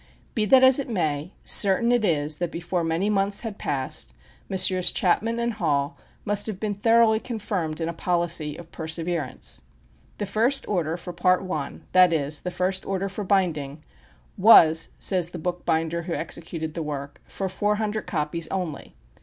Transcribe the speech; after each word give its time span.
Be 0.33 0.45
that 0.45 0.63
as 0.63 0.79
it 0.79 0.89
may, 0.89 1.31
certain 1.45 1.91
it 1.91 2.03
is 2.03 2.37
that 2.37 2.49
before 2.49 2.83
many 2.83 3.07
months 3.07 3.41
had 3.41 3.59
passed, 3.59 4.15
Messrs. 4.49 4.91
Chapman 4.91 5.37
and 5.37 5.53
Hall 5.53 5.95
must 6.25 6.47
have 6.47 6.59
been 6.59 6.73
thoroughly 6.73 7.19
confirmed 7.19 7.79
in 7.79 7.87
a 7.87 7.93
policy 7.93 8.57
of 8.57 8.71
perseverance. 8.71 9.61
"The 10.17 10.25
first 10.25 10.67
order 10.67 10.97
for 10.97 11.13
Part 11.13 11.43
I.," 11.47 11.81
that 11.91 12.11
is, 12.11 12.41
the 12.41 12.49
first 12.49 12.83
order 12.83 13.09
for 13.09 13.23
binding, 13.23 13.83
"was," 14.39 14.89
says 14.97 15.29
the 15.29 15.37
bookbinder 15.37 16.01
who 16.01 16.13
executed 16.15 16.73
the 16.73 16.81
work, 16.81 17.21
"for 17.27 17.47
four 17.47 17.75
hundred 17.75 18.07
copies 18.07 18.47
only." 18.47 18.95